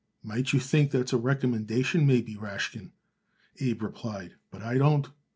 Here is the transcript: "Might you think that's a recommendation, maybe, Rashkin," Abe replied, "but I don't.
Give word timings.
"Might 0.23 0.51
you 0.51 0.59
think 0.59 0.89
that's 0.89 1.13
a 1.13 1.17
recommendation, 1.17 2.07
maybe, 2.07 2.35
Rashkin," 2.35 2.89
Abe 3.59 3.83
replied, 3.83 4.33
"but 4.49 4.63
I 4.63 4.79
don't. 4.79 5.07